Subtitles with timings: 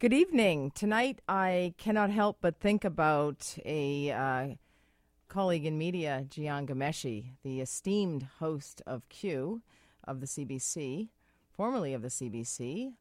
[0.00, 0.70] Good evening.
[0.76, 4.46] Tonight, I cannot help but think about a uh,
[5.28, 9.60] colleague in media, Jian Ghomeshi, the esteemed host of Q
[10.04, 11.08] of the CBC,
[11.50, 12.92] formerly of the CBC.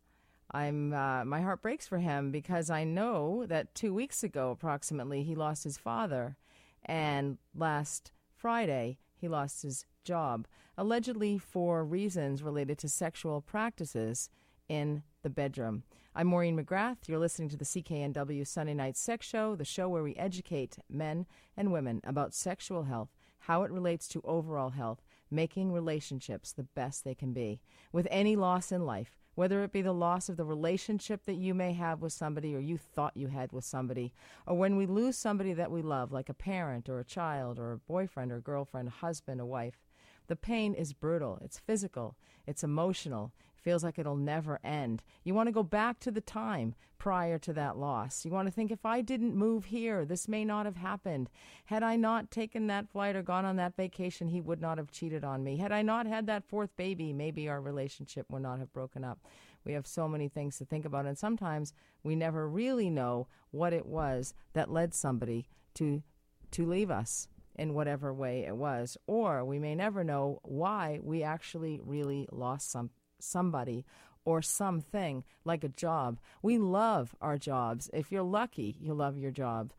[0.49, 5.21] I'm uh, my heart breaks for him because I know that two weeks ago, approximately,
[5.21, 6.35] he lost his father,
[6.83, 14.31] and last Friday he lost his job, allegedly for reasons related to sexual practices
[14.67, 15.83] in the bedroom.
[16.15, 17.09] I'm Maureen McGrath.
[17.09, 21.25] You're listening to the CKNW Sunday Night Sex Show, the show where we educate men
[21.57, 23.09] and women about sexual health,
[23.39, 27.59] how it relates to overall health, making relationships the best they can be.
[27.91, 31.53] With any loss in life, whether it be the loss of the relationship that you
[31.53, 34.13] may have with somebody or you thought you had with somebody,
[34.47, 37.73] or when we lose somebody that we love, like a parent or a child or
[37.73, 39.83] a boyfriend or girlfriend, a husband, a wife,
[40.27, 41.37] the pain is brutal.
[41.41, 42.15] It's physical.
[42.45, 43.33] It's emotional.
[43.67, 45.03] Feels like it'll never end.
[45.25, 48.23] You want to go back to the time prior to that loss.
[48.23, 51.29] You want to think if I didn't move here, this may not have happened.
[51.65, 54.89] Had I not taken that flight or gone on that vacation, he would not have
[54.89, 55.57] cheated on me.
[55.57, 59.19] Had I not had that fourth baby, maybe our relationship would not have broken up.
[59.65, 63.73] We have so many things to think about, and sometimes we never really know what
[63.73, 66.03] it was that led somebody to
[66.51, 67.27] to leave us
[67.57, 68.97] in whatever way it was.
[69.07, 73.85] Or we may never know why we actually really lost some somebody
[74.25, 76.19] or something like a job.
[76.41, 77.89] We love our jobs.
[77.93, 79.73] If you're lucky, you love your job.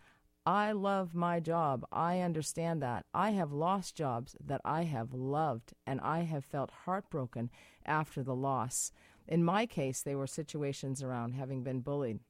[0.47, 1.85] I love my job.
[1.93, 3.05] I understand that.
[3.13, 7.51] I have lost jobs that I have loved, and I have felt heartbroken
[7.85, 8.91] after the loss.
[9.27, 12.21] In my case, they were situations around having been bullied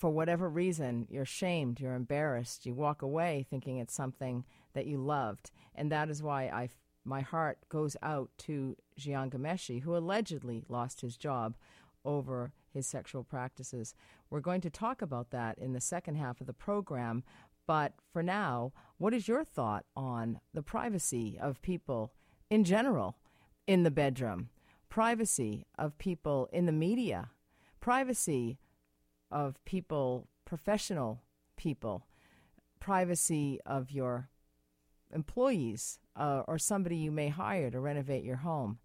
[0.00, 4.96] for whatever reason, you're shamed, you're embarrassed, you walk away thinking it's something that you
[4.96, 5.50] loved.
[5.74, 6.70] And that is why I,
[7.04, 11.56] my heart goes out to Jian Ghomeshi, who allegedly lost his job
[12.04, 13.94] over his sexual practices.
[14.28, 17.24] We're going to talk about that in the second half of the program.
[17.66, 22.12] But for now, what is your thought on the privacy of people
[22.48, 23.16] in general
[23.66, 24.50] in the bedroom?
[24.88, 27.30] Privacy of people in the media?
[27.80, 28.58] Privacy
[29.30, 31.22] of people, professional
[31.56, 32.06] people,
[32.80, 34.28] privacy of your
[35.14, 38.78] employees uh, or somebody you may hire to renovate your home.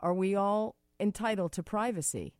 [0.00, 2.34] Are we all entitled to privacy?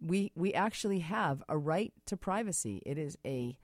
[0.00, 2.82] We, we actually have a right to privacy.
[2.84, 3.56] It is a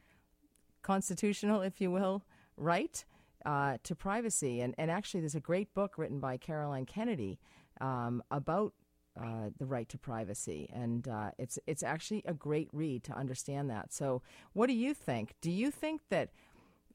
[0.82, 2.24] constitutional, if you will,
[2.56, 3.04] right
[3.44, 4.60] uh, to privacy.
[4.60, 7.38] And, and actually, there's a great book written by Caroline Kennedy
[7.80, 8.74] um, about
[9.20, 13.68] uh, the right to privacy, and uh, it's it's actually a great read to understand
[13.68, 13.92] that.
[13.92, 14.22] So,
[14.52, 15.34] what do you think?
[15.40, 16.30] Do you think that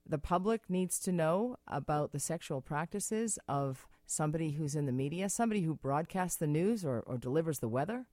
[0.07, 5.29] the public needs to know about the sexual practices of somebody who's in the media,
[5.29, 8.05] somebody who broadcasts the news or, or delivers the weather,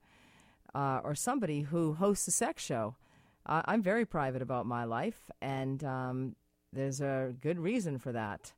[0.73, 2.95] uh, or somebody who hosts a sex show?
[3.45, 6.35] Uh, I'm very private about my life, and um,
[6.71, 8.53] there's a good reason for that.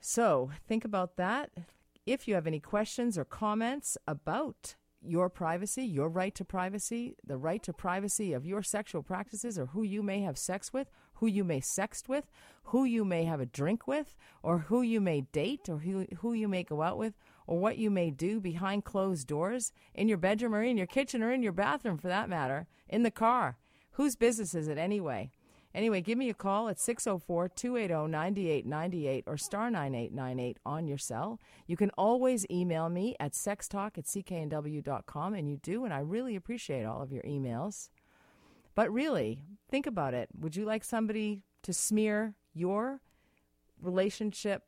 [0.00, 1.50] So, think about that.
[2.04, 7.36] If you have any questions or comments about your privacy, your right to privacy, the
[7.36, 11.26] right to privacy of your sexual practices or who you may have sex with, who
[11.26, 12.30] you may sext with,
[12.64, 16.32] who you may have a drink with, or who you may date, or who, who
[16.32, 17.14] you may go out with,
[17.46, 21.22] or what you may do behind closed doors in your bedroom or in your kitchen
[21.22, 23.56] or in your bathroom for that matter, in the car.
[23.92, 25.30] Whose business is it anyway?
[25.74, 31.38] Anyway, give me a call at 604 280 9898 or star 9898 on your cell.
[31.66, 36.34] You can always email me at sextalk at cknw.com, and you do, and I really
[36.34, 37.90] appreciate all of your emails.
[38.76, 40.28] But really, think about it.
[40.38, 43.00] Would you like somebody to smear your
[43.80, 44.62] relationship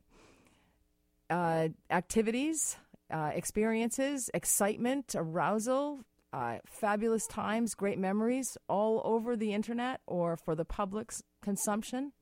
[1.30, 2.78] uh, activities,
[3.12, 6.00] uh, experiences, excitement, arousal,
[6.32, 12.12] uh, fabulous times, great memories all over the internet or for the public's consumption.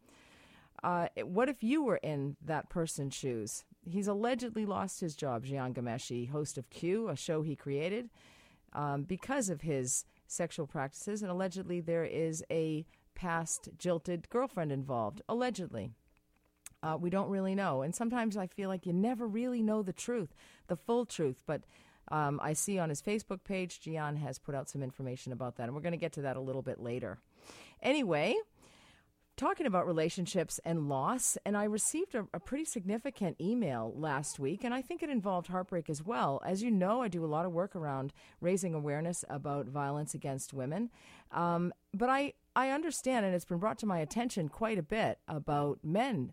[0.82, 3.64] Uh, what if you were in that person's shoes?
[3.88, 8.11] He's allegedly lost his job, Jian Ghomeshi, host of Q, a show he created,
[8.72, 15.23] um, because of his sexual practices, and allegedly there is a past jilted girlfriend involved.
[15.28, 15.90] Allegedly.
[16.82, 17.82] Uh, we don't really know.
[17.82, 20.34] And sometimes I feel like you never really know the truth,
[20.69, 21.40] the full truth.
[21.46, 21.62] But
[22.08, 25.64] um, I see on his Facebook page, Jian has put out some information about that,
[25.64, 27.19] and we're going to get to that a little bit later.
[27.82, 28.37] Anyway,
[29.37, 34.65] talking about relationships and loss, and I received a, a, pretty significant email last week,
[34.65, 36.41] and I think it involved heartbreak as well.
[36.44, 40.55] As you know, I do a lot of work around raising awareness about violence against
[40.55, 40.91] women,
[41.33, 45.19] um, but I I understand, and it's been brought to my attention quite a bit
[45.29, 46.33] about men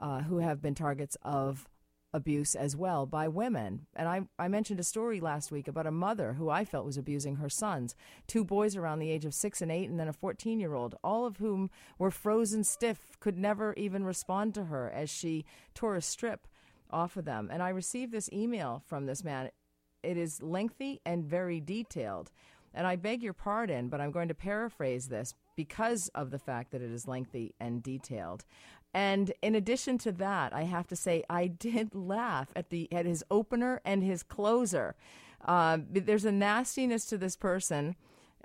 [0.00, 1.68] uh, who have been targets of
[2.12, 3.86] abuse as well by women.
[3.94, 6.96] And I, I mentioned a story last week about a mother who I felt was
[6.96, 7.94] abusing her sons,
[8.26, 10.96] two boys around the age of six and eight, and then a 14 year old,
[11.04, 15.96] all of whom were frozen stiff, could never even respond to her as she tore
[15.96, 16.46] a strip
[16.90, 17.48] off of them.
[17.52, 19.50] And I received this email from this man.
[20.02, 22.30] It is lengthy and very detailed.
[22.72, 26.70] And I beg your pardon, but I'm going to paraphrase this because of the fact
[26.70, 28.44] that it is lengthy and detailed.
[28.92, 33.06] And in addition to that, I have to say I did laugh at the at
[33.06, 34.94] his opener and his closer.
[35.44, 37.96] Uh, there's a nastiness to this person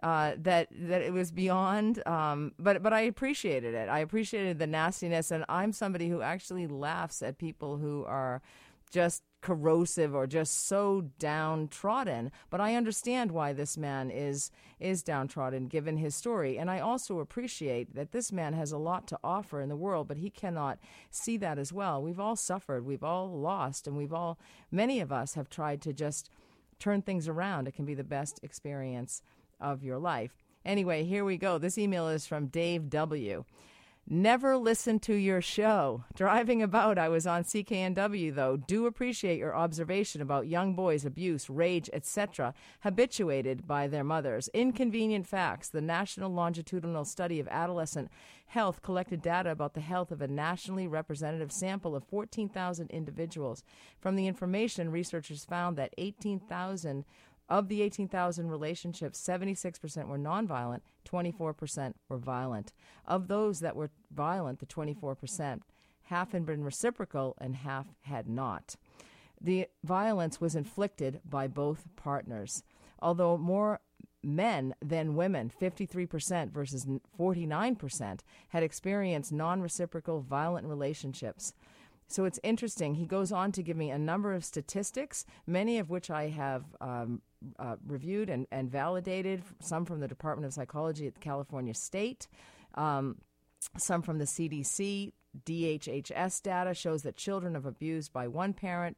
[0.03, 2.05] uh, that that it was beyond.
[2.07, 3.89] Um, but but I appreciated it.
[3.89, 8.41] I appreciated the nastiness, and I'm somebody who actually laughs at people who are
[8.91, 12.31] just corrosive or just so downtrodden.
[12.49, 14.49] But I understand why this man is
[14.79, 16.57] is downtrodden given his story.
[16.57, 20.07] And I also appreciate that this man has a lot to offer in the world,
[20.07, 20.79] but he cannot
[21.11, 22.01] see that as well.
[22.01, 24.39] We've all suffered, we've all lost, and we've all
[24.71, 26.31] many of us have tried to just
[26.79, 27.67] turn things around.
[27.67, 29.21] It can be the best experience
[29.61, 30.43] of your life.
[30.65, 31.59] Anyway, here we go.
[31.59, 33.45] This email is from Dave W.
[34.07, 36.03] Never listen to your show.
[36.13, 38.55] Driving about, I was on CKNW, though.
[38.55, 44.47] Do appreciate your observation about young boys' abuse, rage, etc., habituated by their mothers.
[44.53, 45.69] Inconvenient facts.
[45.69, 48.11] The National Longitudinal Study of Adolescent
[48.45, 53.63] Health collected data about the health of a nationally representative sample of 14,000 individuals.
[53.99, 57.05] From the information, researchers found that 18,000
[57.49, 62.73] of the 18,000 relationships, 76% were nonviolent, 24% were violent.
[63.05, 65.61] Of those that were violent, the 24%,
[66.03, 68.75] half had been reciprocal and half had not.
[69.39, 72.63] The violence was inflicted by both partners.
[72.99, 73.81] Although more
[74.23, 76.87] men than women, 53% versus
[77.19, 78.19] 49%,
[78.49, 81.53] had experienced non reciprocal violent relationships.
[82.07, 82.95] So it's interesting.
[82.95, 86.63] He goes on to give me a number of statistics, many of which I have
[86.79, 87.21] um,
[87.57, 92.27] uh, reviewed and, and validated, some from the Department of Psychology at California State,
[92.75, 93.17] um,
[93.77, 95.11] some from the CDC.
[95.45, 98.95] DHHS data shows that children of abused by one parent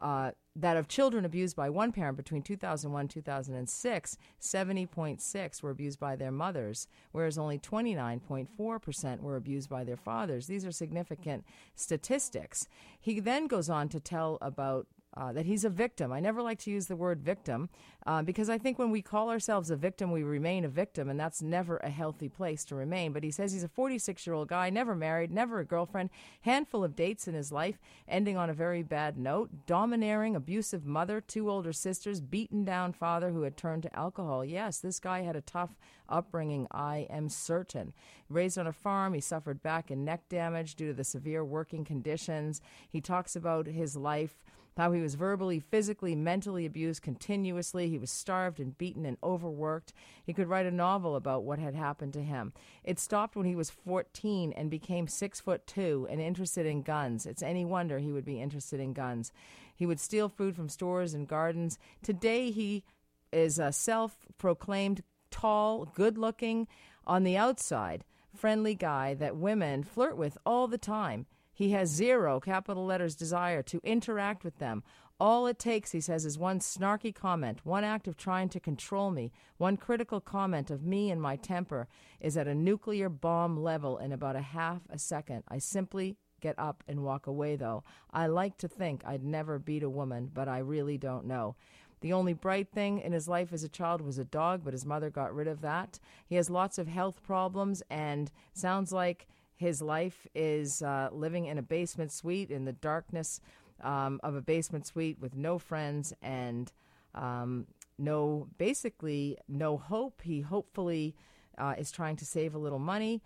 [0.00, 6.16] uh, that of children abused by one parent between 2001 2006, 70.6 were abused by
[6.16, 10.46] their mothers, whereas only 29.4% were abused by their fathers.
[10.46, 11.44] These are significant
[11.74, 12.66] statistics.
[12.98, 14.86] He then goes on to tell about
[15.16, 16.12] uh, that he's a victim.
[16.12, 17.70] I never like to use the word victim
[18.06, 21.18] uh, because I think when we call ourselves a victim, we remain a victim, and
[21.18, 23.12] that's never a healthy place to remain.
[23.12, 26.10] But he says he's a 46 year old guy, never married, never a girlfriend,
[26.42, 31.20] handful of dates in his life, ending on a very bad note, domineering, abusive mother,
[31.20, 34.44] two older sisters, beaten down father who had turned to alcohol.
[34.44, 35.76] Yes, this guy had a tough
[36.08, 37.92] upbringing, I am certain.
[38.28, 41.84] Raised on a farm, he suffered back and neck damage due to the severe working
[41.84, 42.60] conditions.
[42.88, 44.36] He talks about his life
[44.76, 47.88] how he was verbally, physically, mentally abused continuously.
[47.88, 49.92] He was starved and beaten and overworked.
[50.24, 52.52] He could write a novel about what had happened to him.
[52.84, 57.24] It stopped when he was 14 and became six foot two and interested in guns.
[57.24, 59.32] It's any wonder he would be interested in guns.
[59.74, 61.78] He would steal food from stores and gardens.
[62.02, 62.84] Today, he
[63.32, 66.68] is a self proclaimed tall, good looking,
[67.06, 68.04] on the outside,
[68.34, 71.26] friendly guy that women flirt with all the time.
[71.56, 74.82] He has zero, capital letters, desire to interact with them.
[75.18, 79.10] All it takes, he says, is one snarky comment, one act of trying to control
[79.10, 81.88] me, one critical comment of me and my temper
[82.20, 85.44] is at a nuclear bomb level in about a half a second.
[85.48, 87.84] I simply get up and walk away, though.
[88.12, 91.56] I like to think I'd never beat a woman, but I really don't know.
[92.02, 94.84] The only bright thing in his life as a child was a dog, but his
[94.84, 95.98] mother got rid of that.
[96.26, 101.58] He has lots of health problems and sounds like his life is uh, living in
[101.58, 103.40] a basement suite in the darkness
[103.82, 106.72] um, of a basement suite with no friends and
[107.14, 107.66] um,
[107.98, 110.22] no, basically, no hope.
[110.22, 111.16] He hopefully
[111.56, 113.22] uh, is trying to save a little money.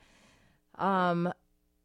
[0.78, 1.32] Um,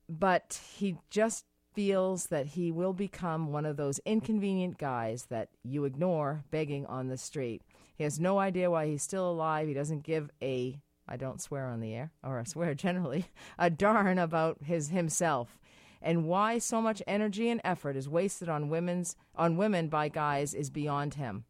[0.08, 5.86] but he just feels that he will become one of those inconvenient guys that you
[5.86, 7.64] ignore begging on the street.
[7.98, 9.68] He has no idea why he's still alive.
[9.68, 13.26] He doesn't give a I don't swear on the air, or I swear generally,
[13.58, 15.60] a darn about his himself.
[16.02, 20.54] And why so much energy and effort is wasted on women's on women by guys
[20.54, 21.46] is beyond him.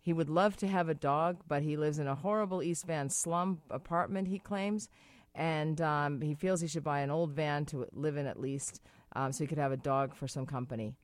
[0.00, 3.10] He would love to have a dog, but he lives in a horrible East Van
[3.10, 4.88] slum apartment, he claims,
[5.34, 8.80] and um, he feels he should buy an old van to live in at least,
[9.14, 10.94] um, so he could have a dog for some company.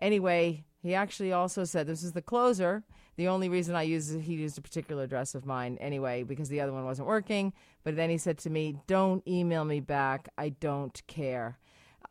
[0.00, 2.82] Anyway, he actually also said this is the closer.
[3.16, 6.60] The only reason I used he used a particular address of mine anyway because the
[6.60, 7.52] other one wasn't working.
[7.84, 10.28] But then he said to me, "Don't email me back.
[10.38, 11.58] I don't care."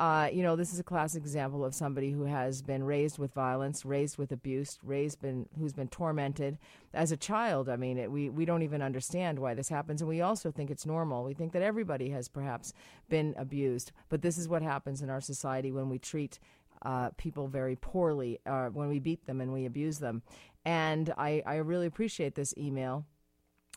[0.02, 3.32] uh, you know, this is a classic example of somebody who has been raised with
[3.36, 6.58] violence, raised with abuse, raised been who's been tormented
[6.92, 7.70] as a child.
[7.70, 10.72] I mean, it, we we don't even understand why this happens, and we also think
[10.72, 11.24] it's normal.
[11.24, 12.74] We think that everybody has perhaps
[13.10, 16.40] been abused, but this is what happens in our society when we treat
[16.82, 20.22] uh, people very poorly, uh, when we beat them and we abuse them.
[20.66, 23.06] And I, I really appreciate this email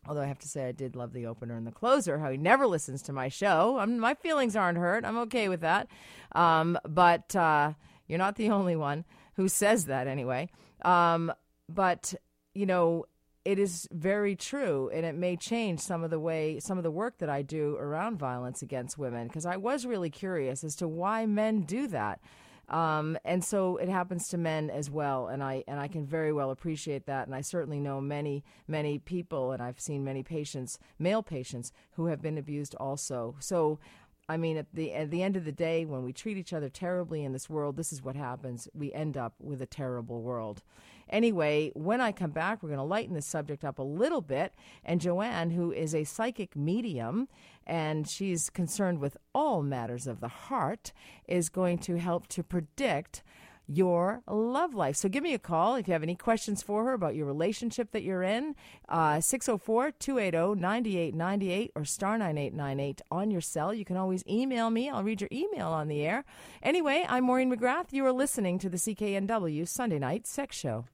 [0.07, 2.19] Although I have to say, I did love the opener and the closer.
[2.19, 3.79] How he never listens to my show.
[3.79, 5.05] I'm, my feelings aren't hurt.
[5.05, 5.89] I'm okay with that.
[6.33, 7.73] Um, but uh,
[8.07, 9.05] you're not the only one
[9.37, 10.51] who says that anyway.
[10.85, 11.33] Um,
[11.69, 12.15] but
[12.55, 13.07] you know,
[13.45, 16.91] it is very true, and it may change some of the way, some of the
[16.91, 19.27] work that I do around violence against women.
[19.27, 22.21] Because I was really curious as to why men do that.
[22.69, 26.33] Um, and so it happens to men as well, and I and I can very
[26.33, 27.27] well appreciate that.
[27.27, 32.07] And I certainly know many many people, and I've seen many patients, male patients, who
[32.07, 33.37] have been abused also.
[33.41, 33.79] So.
[34.27, 36.71] I mean, at the at the end of the day, when we treat each other
[36.71, 38.67] terribly in this world, this is what happens.
[38.73, 40.63] We end up with a terrible world.
[41.11, 44.55] Anyway, when I come back, we're going to lighten the subject up a little bit.
[44.85, 47.29] And Joanne, who is a psychic medium,
[47.67, 50.93] and she's concerned with all matters of the heart,
[51.27, 53.23] is going to help to predict
[53.67, 54.97] your love life.
[54.97, 57.93] So give me a call if you have any questions for her about your relationship
[57.93, 58.55] that you're in.
[58.89, 63.73] Uh, 604 280 9898 or star 9898 on your cell.
[63.73, 64.91] You can always email me.
[64.91, 66.25] I'll read your email on the air.
[66.63, 67.93] Anyway, I'm Maureen McGrath.
[67.93, 70.85] You are listening to the CKNW Sunday Night Sex Show.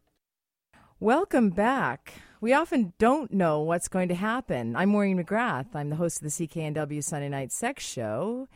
[1.02, 2.12] Welcome back.
[2.42, 4.76] We often don't know what's going to happen.
[4.76, 5.74] I'm Maureen McGrath.
[5.74, 8.48] I'm the host of the CKNW Sunday Night Sex Show.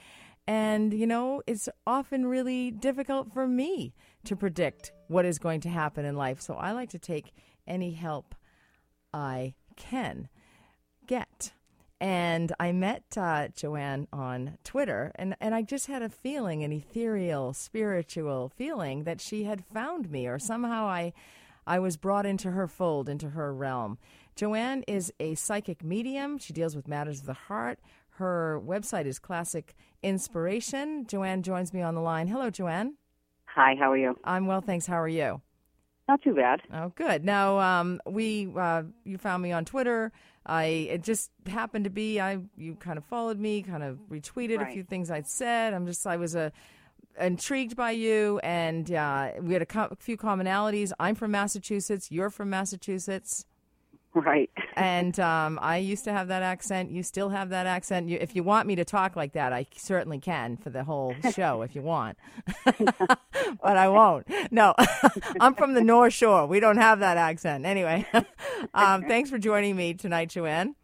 [0.47, 5.71] And, you know, it's often really difficult for me to predict what is going to
[5.71, 6.43] happen in life.
[6.43, 7.33] So I like to take
[7.67, 8.35] any help
[9.15, 10.29] I can
[11.07, 11.55] get.
[11.99, 16.73] And I met uh, Joanne on Twitter, and, and I just had a feeling, an
[16.73, 21.15] ethereal, spiritual feeling that she had found me, or somehow I
[21.66, 23.99] I was brought into her fold, into her realm.
[24.37, 26.38] Joanne is a psychic medium.
[26.38, 27.78] She deals with matters of the heart.
[28.16, 31.06] Her website is Classic Inspiration.
[31.06, 32.28] Joanne joins me on the line.
[32.28, 32.94] Hello, Joanne.
[33.47, 34.18] Hi, how are you?
[34.25, 34.87] I'm well, thanks.
[34.87, 35.40] How are you?
[36.09, 36.62] Not too bad.
[36.73, 37.25] Oh, good.
[37.25, 40.12] Now, um, we uh, you found me on Twitter.
[40.44, 44.59] I it just happened to be I you kind of followed me, kind of retweeted
[44.59, 44.68] right.
[44.68, 45.73] a few things I'd said.
[45.73, 46.52] I'm just I was a
[47.18, 50.92] intrigued by you, and uh, we had a, co- a, few commonalities.
[50.99, 52.11] I'm from Massachusetts.
[52.11, 53.47] You're from Massachusetts.
[54.14, 54.50] Right.
[54.76, 56.90] and um, I used to have that accent.
[56.90, 58.09] You still have that accent.
[58.09, 61.14] You, if you want me to talk like that, I certainly can for the whole
[61.33, 62.16] show if you want.
[62.64, 63.18] but
[63.62, 64.26] I won't.
[64.52, 64.75] No,
[65.40, 66.47] I'm from the North Shore.
[66.47, 67.66] We don't have that accent.
[67.66, 68.06] Anyway,
[68.75, 70.76] um, thanks for joining me tonight, Joanne.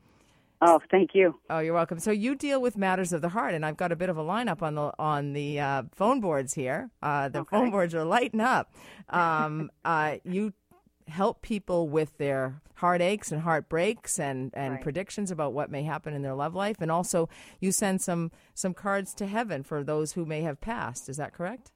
[0.62, 1.38] Oh, thank you.
[1.48, 1.98] Oh, you're welcome.
[1.98, 4.22] So you deal with matters of the heart, and I've got a bit of a
[4.22, 6.90] lineup on the on the uh, phone boards here.
[7.02, 7.56] Uh, the okay.
[7.56, 8.72] phone boards are lighting up.
[9.08, 10.52] Um, uh, you
[11.08, 14.82] help people with their heartaches and heartbreaks and, and right.
[14.82, 18.74] predictions about what may happen in their love life, and also you send some some
[18.74, 21.08] cards to heaven for those who may have passed.
[21.08, 21.72] Is that correct?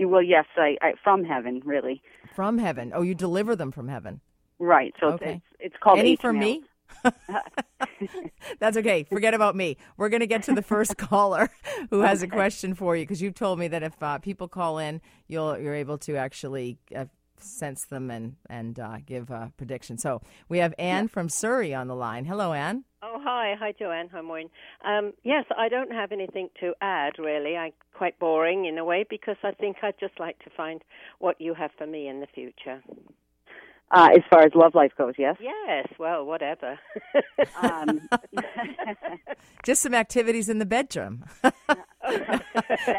[0.00, 2.02] Well, yes, I, I from heaven, really.
[2.34, 2.92] From heaven.
[2.94, 4.20] Oh, you deliver them from heaven.
[4.58, 4.94] Right.
[5.00, 5.42] So okay.
[5.60, 6.62] it's, it's called any for me.
[8.58, 9.04] That's okay.
[9.04, 9.76] Forget about me.
[9.96, 11.50] We're going to get to the first caller
[11.90, 12.28] who has okay.
[12.28, 15.58] a question for you because you've told me that if uh, people call in, you'll
[15.58, 17.06] you're able to actually uh,
[17.38, 19.98] sense them and and uh, give a prediction.
[19.98, 21.08] So we have Anne yeah.
[21.08, 22.24] from Surrey on the line.
[22.24, 22.84] Hello, Anne.
[23.02, 23.54] Oh, hi.
[23.58, 24.08] Hi, Joanne.
[24.12, 24.48] Hi, Maureen.
[24.84, 27.56] Um, yes, I don't have anything to add, really.
[27.56, 30.82] I'm quite boring in a way because I think I'd just like to find
[31.18, 32.80] what you have for me in the future.
[33.92, 35.36] Uh, as far as love life goes, yes.
[35.38, 35.86] Yes.
[35.98, 36.78] Well, whatever.
[37.60, 38.08] um,
[39.64, 41.24] just some activities in the bedroom.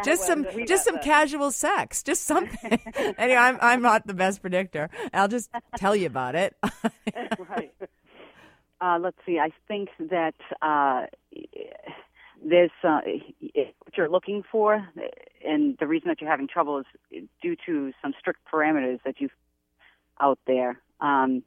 [0.05, 2.03] just some, just some casual sex.
[2.03, 2.79] Just something.
[3.17, 4.89] anyway, I'm I'm not the best predictor.
[5.13, 6.55] I'll just tell you about it.
[7.49, 7.73] right.
[8.79, 9.39] Uh, let's see.
[9.39, 11.07] I think that uh,
[12.45, 12.99] there's uh,
[13.39, 14.87] what you're looking for,
[15.43, 19.31] and the reason that you're having trouble is due to some strict parameters that you've
[20.19, 20.79] out there.
[21.01, 21.43] Um,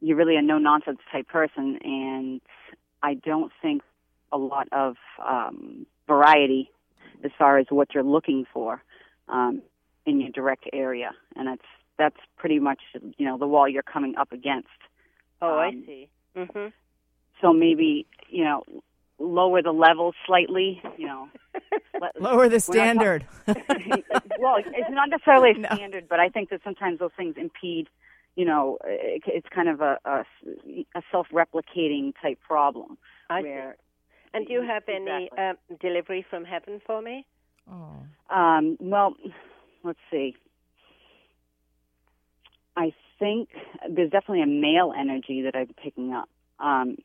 [0.00, 2.40] you're really a no nonsense type person, and
[3.02, 3.82] I don't think
[4.32, 6.70] a lot of um, variety
[7.24, 8.82] as far as what you're looking for
[9.28, 9.62] um,
[10.06, 11.62] in your direct area, and that's
[11.98, 12.80] that's pretty much
[13.18, 14.68] you know the wall you're coming up against.
[15.40, 16.08] Oh, I Um, see.
[16.34, 16.66] hmm
[17.40, 18.64] So maybe you know
[19.18, 20.82] lower the level slightly.
[20.96, 21.28] You know,
[22.00, 23.26] let- Lower the we're not standard.
[24.38, 25.68] well, it's not necessarily a No.
[25.74, 27.88] standard, but I think that sometimes those things impede.
[28.36, 30.24] You know, it, it's kind of a, a,
[30.94, 32.96] a self-replicating type problem
[33.28, 33.58] I see.
[34.34, 37.26] And do you have any um, delivery from heaven for me?
[37.70, 38.02] Oh.
[38.34, 39.14] Um, well,
[39.84, 40.34] let's see.
[42.76, 43.50] I think
[43.88, 46.28] there's definitely a male energy that I'm picking up.
[46.58, 46.96] Um,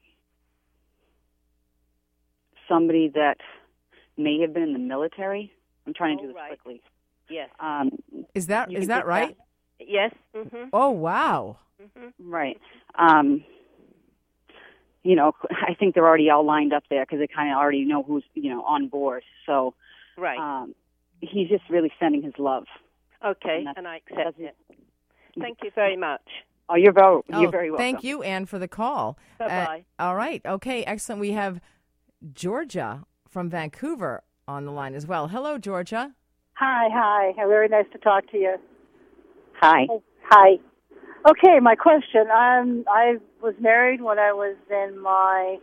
[2.67, 3.37] somebody that
[4.17, 5.51] may have been in the military.
[5.85, 6.47] I'm trying to Oh, do this right.
[6.49, 6.81] quickly.
[7.29, 7.49] Yes.
[7.59, 7.91] Um,
[8.33, 9.37] Is that You is can that take right?
[9.79, 10.13] Yes.
[10.35, 10.69] Mhm.
[10.73, 11.57] Oh wow.
[11.81, 12.13] Mhm.
[12.19, 12.59] right.
[12.95, 13.43] Um,
[15.03, 17.85] you know, I think they're already all lined up there because they kind of already
[17.85, 19.23] know who's you know on board.
[19.45, 19.73] So
[20.17, 20.39] Right.
[20.39, 20.73] um,
[21.21, 22.65] he's just really sending his love.
[23.23, 24.55] okay, and and I accept it.
[25.39, 26.21] Thank you very much.
[26.69, 27.83] Oh, you're very, Oh, you're very welcome.
[27.83, 29.17] thank you, Anne, for the call.
[29.37, 29.85] Bye Uh, bye.
[29.99, 30.41] all right.
[30.45, 30.83] Okay.
[30.83, 31.21] Excellent.
[31.21, 31.61] We have
[32.33, 35.27] Georgia from Vancouver on the line as well.
[35.27, 36.13] Hello, Georgia.
[36.53, 37.33] Hi, hi.
[37.35, 38.55] Very nice to talk to you.
[39.61, 39.85] Hi.
[40.29, 40.57] Hi.
[41.29, 42.29] Okay, my question.
[42.31, 45.57] Um, I was married when I was in my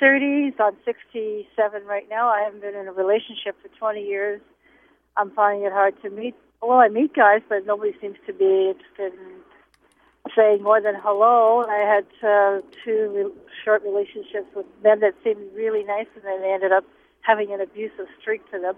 [0.00, 0.54] 30s.
[0.58, 2.28] I'm 67 right now.
[2.28, 4.40] I haven't been in a relationship for 20 years.
[5.16, 6.34] I'm finding it hard to meet.
[6.62, 9.43] Well, I meet guys, but nobody seems to be interested in
[10.36, 11.64] saying more than hello.
[11.68, 16.40] I had uh, two re- short relationships with men that seemed really nice, and then
[16.40, 16.84] they ended up
[17.20, 18.74] having an abusive streak to them.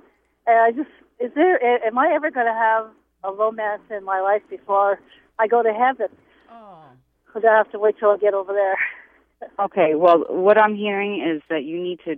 [0.47, 2.87] And I just, is there, am I ever going to have
[3.25, 5.01] a romance in my life before
[5.39, 6.09] I go to heaven?
[6.51, 6.85] Oh.
[7.35, 8.77] Do I have to wait till I get over there?
[9.59, 9.95] Okay.
[9.95, 12.17] Well, what I'm hearing is that you need to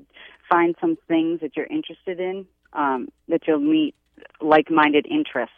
[0.48, 3.96] find some things that you're interested in, um, that you'll meet
[4.40, 5.56] like-minded interests.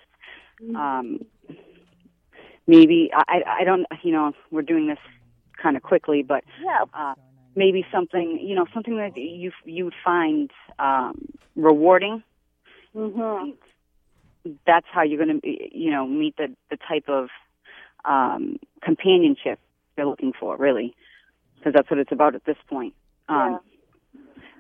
[0.75, 1.21] Um,
[2.71, 5.03] maybe I, I don't you know we're doing this
[5.62, 6.85] kind of quickly, but Yeah.
[6.95, 7.15] uh,
[7.57, 11.15] maybe something you know something that you you would find um,
[11.57, 12.23] rewarding.
[12.95, 13.50] hmm
[14.67, 15.47] That's how you're going to
[15.79, 17.29] you know meet the the type of
[18.05, 19.59] um, companionship
[19.97, 20.95] you're looking for, really,
[21.59, 22.95] because that's what it's about at this point.
[23.28, 23.61] Um,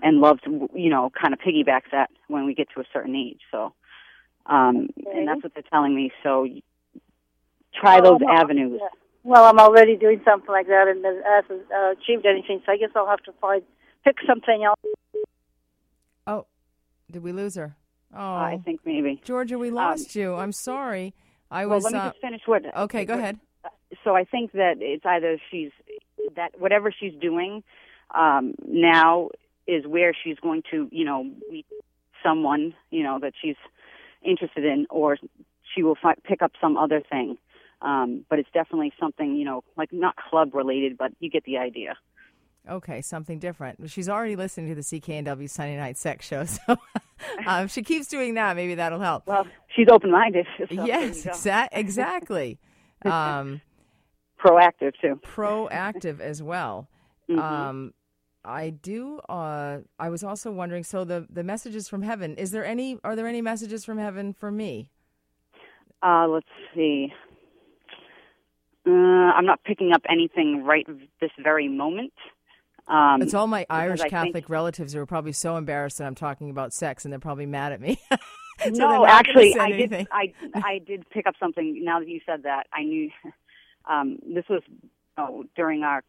[0.02, 0.38] And love,
[0.74, 3.40] you know, kind of piggybacks that when we get to a certain age.
[3.50, 3.72] So,
[4.46, 5.18] um, Okay.
[5.18, 6.10] and that's what they're telling me.
[6.22, 6.46] So,
[7.78, 8.78] try Well, those I'm avenues.
[8.80, 8.88] yeah.
[9.22, 12.76] Well, I'm already doing something like that and it hasn't uh, achieved anything, so I
[12.78, 13.62] guess I'll have to find
[14.04, 14.78] pick something else.
[16.26, 16.46] Oh,
[17.10, 17.76] did we lose her?
[18.14, 19.20] Oh, I think maybe.
[19.24, 20.34] Georgia, we lost you.
[20.34, 21.14] I'm sorry.
[21.50, 21.84] I Well, was.
[21.84, 22.62] let me uh, just finish what.
[22.76, 23.38] okay, go what- ahead.
[24.04, 25.70] So I think that it's either she's
[26.36, 27.64] that whatever she's doing
[28.14, 29.30] um, now
[29.66, 31.66] is where she's going to, you know, meet
[32.22, 33.56] someone, you know, that she's
[34.22, 35.18] interested in, or
[35.74, 37.36] she will fi- pick up some other thing.
[37.82, 41.56] Um, but it's definitely something, you know, like not club related, but you get the
[41.58, 41.96] idea.
[42.68, 43.90] Okay, something different.
[43.90, 46.76] She's already listening to the CKNW Sunday Night Sex Show, so
[47.46, 49.26] um, if she keeps doing that, maybe that'll help.
[49.26, 50.46] Well, she's open minded.
[50.58, 52.58] So yes, exa- exactly.
[53.02, 53.62] Um,
[54.38, 55.18] proactive too.
[55.24, 56.86] proactive as well.
[57.30, 57.38] Mhm.
[57.38, 57.94] Um,
[58.44, 59.20] I do.
[59.20, 60.84] Uh, I was also wondering.
[60.84, 62.36] So the the messages from heaven.
[62.36, 62.98] Is there any?
[63.02, 64.90] Are there any messages from heaven for me?
[66.02, 67.10] Uh, let's see.
[68.86, 70.86] Uh, I'm not picking up anything right
[71.20, 72.12] this very moment.
[72.88, 76.06] Um, It's all my Irish I think- Catholic relatives who are probably so embarrassed that
[76.06, 77.98] I'm talking about sex, and they're probably mad at me.
[78.62, 80.06] So no, actually, I did.
[80.12, 81.82] I I did pick up something.
[81.82, 83.10] Now that you said that, I knew.
[83.86, 84.60] Um, this was
[85.16, 86.02] oh, during our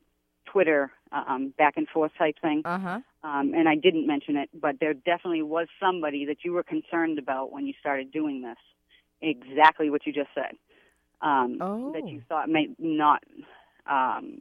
[0.52, 3.00] Twitter um, back and forth type thing, Uh huh.
[3.24, 7.18] um, and I didn't mention it, but there definitely was somebody that you were concerned
[7.20, 8.58] about when you started doing this.
[9.22, 10.58] Exactly what you just said.
[11.22, 11.92] Um, Oh.
[11.94, 13.24] That you thought may not
[13.86, 14.40] um,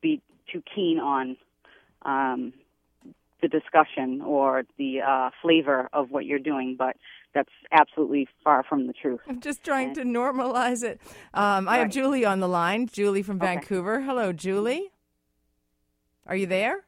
[0.00, 1.36] be too keen on
[2.02, 2.52] um,
[3.42, 6.96] the discussion or the uh, flavor of what you're doing, but
[7.34, 9.20] that's absolutely far from the truth.
[9.28, 11.00] I'm just trying to normalize it.
[11.34, 12.86] Um, I have Julie on the line.
[12.86, 13.46] Julie from Okay.
[13.56, 14.00] Vancouver.
[14.02, 14.92] Hello, Julie.
[16.26, 16.84] Are you there?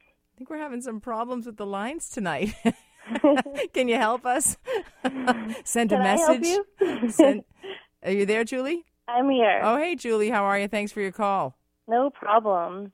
[0.00, 2.54] I think we're having some problems with the lines tonight.
[3.74, 4.56] Can you help us?
[5.64, 6.46] Send a Can I help message.
[6.80, 7.10] you?
[7.10, 7.44] Send,
[8.02, 8.84] are you there, Julie?
[9.08, 9.60] I'm here.
[9.62, 10.30] Oh, hey, Julie.
[10.30, 10.68] How are you?
[10.68, 11.56] Thanks for your call.
[11.88, 12.92] No problem.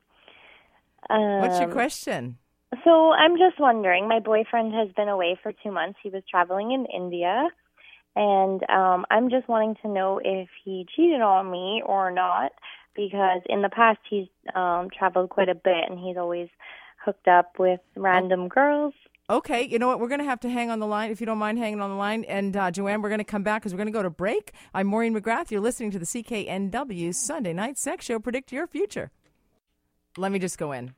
[1.11, 2.39] Um, What's your question?
[2.85, 4.09] So I'm just wondering.
[4.09, 5.99] My boyfriend has been away for two months.
[6.03, 7.49] He was traveling in India,
[8.17, 12.53] and um, I'm just wanting to know if he cheated on me or not.
[12.95, 16.49] Because in the past he's um, traveled quite a bit, and he's always
[17.07, 18.93] hooked up with random girls.
[19.31, 19.99] Okay, you know what?
[19.99, 21.91] We're going to have to hang on the line if you don't mind hanging on
[21.91, 22.25] the line.
[22.25, 24.53] And uh, Joanne, we're going to come back because we're going to go to break.
[24.75, 25.51] I'm Maureen McGrath.
[25.51, 28.19] You're listening to the CKNW Sunday Night Sex Show.
[28.21, 29.11] Predict your future.
[30.17, 30.95] Let me just go in.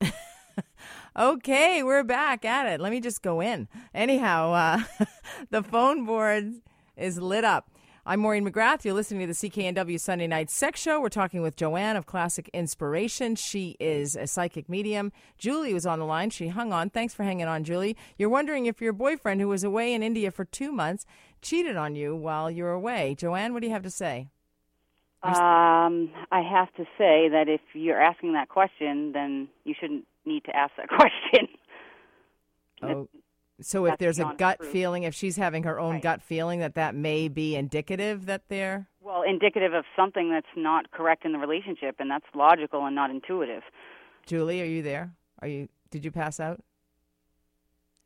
[1.18, 2.80] okay, we're back at it.
[2.80, 3.68] Let me just go in.
[3.94, 5.04] Anyhow, uh,
[5.50, 6.54] the phone board
[6.96, 7.70] is lit up.
[8.08, 8.84] I'm Maureen McGrath.
[8.84, 11.00] You're listening to the CKNW Sunday Night Sex Show.
[11.00, 13.34] We're talking with Joanne of Classic Inspiration.
[13.34, 15.10] She is a psychic medium.
[15.38, 16.30] Julie was on the line.
[16.30, 16.88] She hung on.
[16.88, 17.96] Thanks for hanging on, Julie.
[18.16, 21.04] You're wondering if your boyfriend, who was away in India for two months,
[21.42, 23.16] cheated on you while you were away.
[23.18, 24.28] Joanne, what do you have to say?
[25.24, 30.44] Um, I have to say that if you're asking that question, then you shouldn't need
[30.44, 31.48] to ask that question.
[32.84, 33.08] Oh,
[33.60, 34.70] so if there's a gut proof.
[34.70, 36.02] feeling, if she's having her own Right.
[36.02, 40.90] gut feeling that that may be indicative that they're Well, indicative of something that's not
[40.90, 43.62] correct in the relationship, and that's logical and not intuitive.
[44.26, 45.12] Julie, are you there?
[45.40, 45.68] Are you?
[45.90, 46.60] Did you pass out?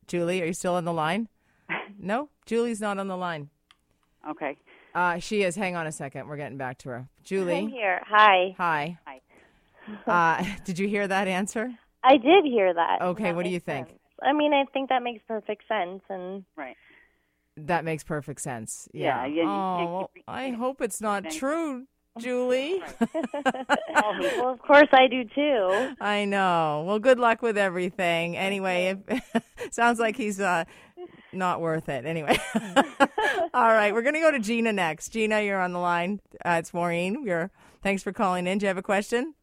[0.07, 1.29] Julie, are you still on the line?
[1.99, 3.51] No, Julie's not on the line.
[4.29, 4.57] Okay.
[4.95, 5.55] Uh, she is.
[5.55, 6.29] Hang on a second.
[6.29, 6.97] We're getting back to her.
[6.97, 8.01] I'm Julie, here.
[8.09, 8.55] Hi.
[8.57, 8.99] hi.
[9.07, 9.21] Hi.
[10.07, 11.71] Uh, did you hear that answer?
[12.03, 13.03] I did hear that.
[13.03, 13.89] Okay, That what do you think?
[13.89, 14.00] sense.
[14.23, 16.77] I mean, I think that makes perfect sense, and Right.
[17.57, 18.89] That makes perfect sense.
[18.93, 19.35] Yeah, Yeah.
[19.35, 21.87] yeah, you oh, can't I hope it's not Thank- true,
[22.19, 22.83] Julie.
[23.35, 25.95] well, of course I do too.
[26.01, 26.85] I know.
[26.87, 28.37] Well, good luck with everything.
[28.37, 30.65] Anyway, if, sounds like he's uh,
[31.33, 32.05] not worth it.
[32.07, 32.39] Anyway.
[33.53, 35.11] All right, we're going to go to Gina next.
[35.11, 36.21] Gina, you're on the line.
[36.45, 37.25] Uh, it's Maureen.
[37.25, 37.51] You're,
[37.83, 38.59] thanks for calling in.
[38.59, 39.35] Do you have a question?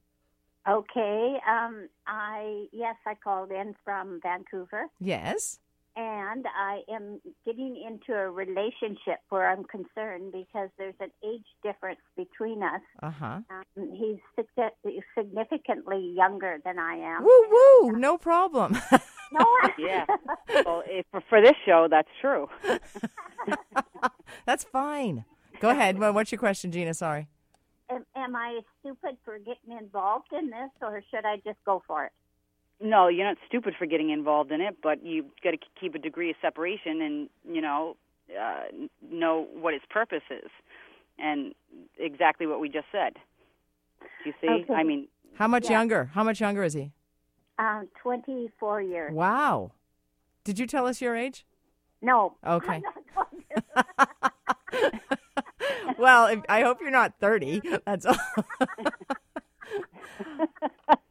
[0.67, 1.37] Okay.
[1.47, 5.59] Um, I yes, I called in from Vancouver, Yes.
[5.95, 12.01] and I am getting into a relationship where I'm concerned because there's an age difference
[12.15, 12.81] between us.
[13.01, 13.39] Uh huh.
[13.49, 17.23] Um, he's sig- significantly younger than I am.
[17.23, 17.91] Woo woo.
[17.97, 18.77] No problem.
[19.29, 19.45] No,
[19.77, 20.05] Yeah.
[20.65, 22.47] well, if, for, for this show, that's true.
[24.45, 25.25] That's fine.
[25.59, 25.99] Go ahead.
[25.99, 26.93] Well, what's your question, Gina?
[26.93, 27.27] Sorry.
[27.89, 32.05] Am, am I stupid for getting involved in this, or should I just go for
[32.05, 32.11] it?
[32.79, 35.99] No, you're not stupid for getting involved in it, but you've got to keep a
[35.99, 37.97] degree of separation and, you know,
[38.39, 38.63] uh,
[39.01, 40.51] know what its purpose is.
[41.17, 41.55] And
[41.97, 43.13] exactly what we just said.
[44.23, 44.47] Do you see?
[44.47, 44.73] Okay.
[44.73, 45.79] I mean, How much Yeah.
[45.79, 46.05] younger?
[46.13, 46.91] How much younger is he?
[47.59, 49.13] Um, 24 years.
[49.13, 49.71] Wow.
[50.43, 51.45] Did you tell us your age?
[52.01, 52.35] No.
[52.45, 52.83] Okay.
[53.27, 53.45] I'm
[54.37, 54.95] not going
[55.86, 55.86] to.
[55.97, 57.61] Well, if, I hope you're not 30.
[57.85, 58.17] That's all.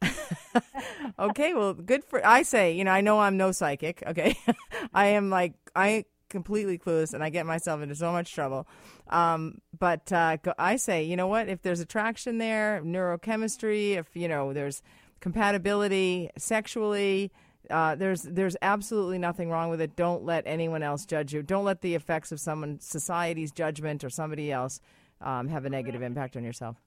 [1.19, 2.25] okay, well, good for.
[2.25, 4.03] I say, you know, I know I'm no psychic.
[4.05, 4.37] Okay,
[4.93, 8.67] I am like I completely clueless, and I get myself into so much trouble.
[9.09, 11.47] Um, but uh, I say, you know what?
[11.49, 14.81] If there's attraction there, neurochemistry, if you know there's
[15.19, 17.31] compatibility sexually.
[17.69, 19.95] Uh, there's there's absolutely nothing wrong with it.
[19.95, 21.41] Don't let anyone else judge you.
[21.41, 24.79] Don't let the effects of someone society's judgment or somebody else
[25.21, 26.77] um, have a negative impact on yourself.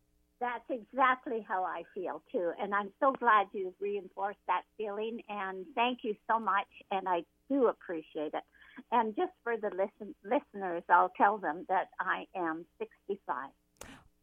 [0.41, 5.21] That's exactly how I feel too, and I'm so glad you reinforced that feeling.
[5.29, 8.43] And thank you so much, and I do appreciate it.
[8.91, 13.51] And just for the listen, listeners, I'll tell them that I am 65.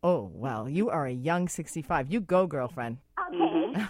[0.02, 2.12] Oh well, you are a young 65.
[2.12, 2.98] You go, girlfriend.
[3.28, 3.86] Okay.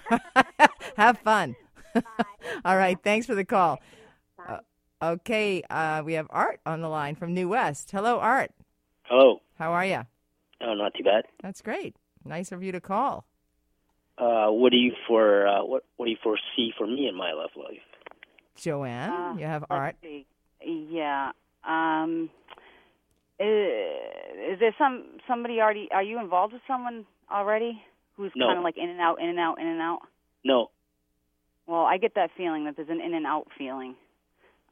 [0.98, 1.56] have fun.
[2.66, 2.98] All right.
[3.04, 3.80] Thanks for the call.
[4.48, 4.60] Uh,
[5.02, 7.92] okay, uh, we have Art on the line from New West.
[7.92, 8.52] Hello, Art.
[9.04, 9.42] Hello.
[9.58, 10.02] How are you?
[10.62, 11.26] Oh, not too bad.
[11.42, 11.96] That's great.
[12.26, 13.26] Nice of you to call.
[14.18, 17.32] Uh, what do you for uh, what What do you foresee for me in my
[17.34, 17.78] love life?
[18.56, 19.96] Joanne, Uh, you have Art.
[20.02, 20.26] see.
[20.66, 21.32] Yeah.
[21.64, 22.30] Um,
[23.40, 25.90] uh, is there some somebody already?
[25.92, 27.82] Are you involved with someone already
[28.16, 28.48] who's No.
[28.48, 30.00] kind of like in and out, in and out, in and out?
[30.44, 30.72] No.
[31.68, 33.96] Well, I get that feeling that there's an in and out feeling.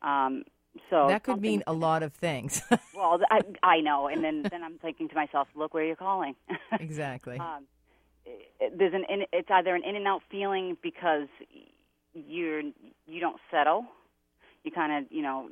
[0.02, 0.46] Um,
[0.90, 2.62] so That could mean a lot of things.
[2.96, 6.34] Well, I I know, and then then I'm thinking to myself, look where you're calling.
[6.80, 7.38] exactly.
[7.38, 7.66] um,
[8.74, 11.28] there's an in, it's either an in and out feeling because
[12.14, 12.62] you're
[13.06, 13.86] you don't settle,
[14.64, 15.50] you kind of you know.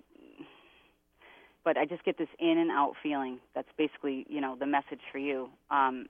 [1.65, 3.39] But I just get this in and out feeling.
[3.53, 5.49] That's basically you know the message for you.
[5.69, 6.07] Um,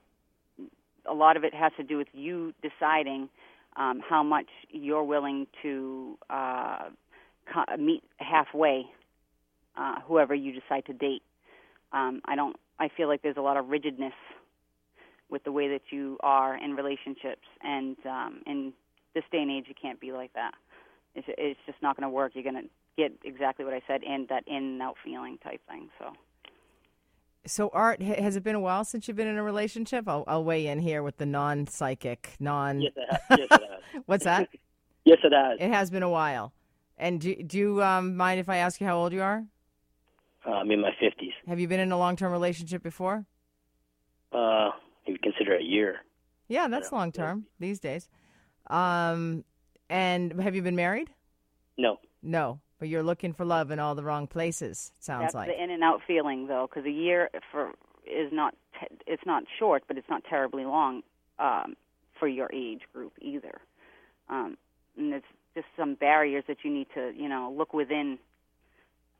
[1.04, 3.28] a lot of it has to do with you deciding
[3.76, 6.90] um, how much you're willing to uh,
[7.52, 8.84] co- meet halfway.
[9.76, 11.22] Uh, whoever you decide to date.
[11.92, 12.54] Um, I don't.
[12.78, 14.12] I feel like there's a lot of rigidness
[15.28, 18.72] with the way that you are in relationships, and um, in
[19.14, 20.52] this day and age, you can't be like that.
[21.16, 22.32] It's, it's just not going to work.
[22.34, 25.60] You're going to get exactly what I said, and that in and out feeling type
[25.68, 25.88] thing.
[25.98, 26.12] So.
[27.46, 30.08] So, Art, has it been a while since you've been in a relationship?
[30.08, 32.80] I'll, I'll weigh in here with the non-psychic, non.
[32.80, 33.20] Yes, it has.
[33.38, 34.02] Yes, it has.
[34.06, 34.48] What's that?
[35.04, 35.58] yes, it has.
[35.60, 36.52] it has been a while.
[36.96, 39.44] And do, do you um, mind if I ask you how old you are?
[40.46, 41.32] Uh, I'm in my fifties.
[41.46, 43.26] Have you been in a long-term relationship before?
[44.32, 44.70] Uh,
[45.06, 45.96] you consider a year.
[46.48, 48.08] Yeah, that's long term these days.
[48.68, 49.44] Um,
[49.88, 51.10] and have you been married?
[51.76, 51.98] No.
[52.22, 54.92] No, but you're looking for love in all the wrong places.
[54.98, 55.48] Sounds That's like.
[55.48, 57.70] the in and out feeling, though, because a year for
[58.06, 61.02] is not te- it's not short, but it's not terribly long
[61.38, 61.76] um,
[62.18, 63.58] for your age group either.
[64.28, 64.58] Um,
[64.98, 68.18] and it's just some barriers that you need to you know look within,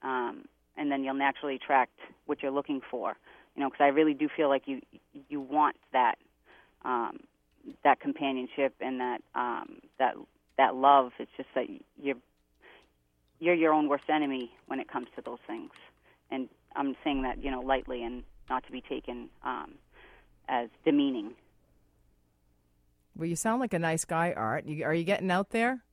[0.03, 0.44] um,
[0.77, 3.16] and then you'll naturally attract what you're looking for.
[3.57, 4.83] You know, because I really do feel like you
[5.31, 6.16] you want that
[6.85, 7.20] um,
[7.83, 10.16] that companionship and that um, that
[10.59, 11.12] that love.
[11.18, 11.64] It's just that
[11.96, 12.16] you're
[13.40, 15.70] you're your own worst enemy when it comes to those things.
[16.31, 19.75] And I'm saying that you know lightly and not to be taken um,
[20.49, 21.33] as demeaning.
[23.16, 24.66] Well, you sound like a nice guy, Art.
[24.66, 25.85] You, are you getting out there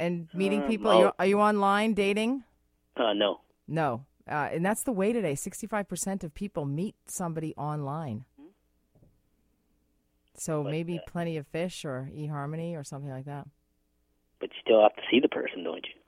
[0.00, 0.90] and meeting Um, people?
[0.90, 2.42] Are you, are you online dating?
[2.96, 3.40] Uh, no.
[3.68, 4.04] No.
[4.28, 5.34] Uh, and that's the way today.
[5.34, 8.24] 65% of people meet somebody online.
[10.34, 13.46] So But, maybe uh, Plenty of Fish or eHarmony or something like that.
[14.40, 16.01] But you still have to see the person, don't you?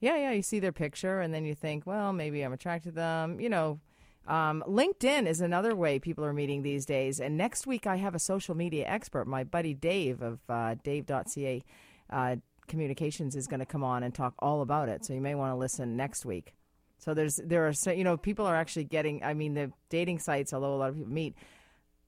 [0.00, 0.32] Yeah, yeah.
[0.32, 3.38] You see their picture and then you think, well, maybe I'm attracted to them.
[3.38, 3.80] You know,
[4.26, 7.20] um, LinkedIn is another way people are meeting these days.
[7.20, 11.62] And next week, I have a social media expert, my buddy Dave of uh, Dave.ca
[12.10, 12.36] uh,
[12.66, 15.04] Communications, is going to come on and talk all about it.
[15.04, 16.54] So you may want to listen next week.
[16.98, 19.24] So there's there are you know people are actually getting.
[19.24, 21.34] I mean, the dating sites, although a lot of people meet